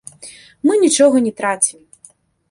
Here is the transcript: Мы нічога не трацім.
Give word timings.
Мы 0.69 0.73
нічога 0.83 1.21
не 1.25 1.33
трацім. 1.41 1.79